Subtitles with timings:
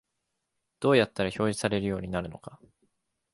[0.79, 2.59] どうやったら表示されるようになるのか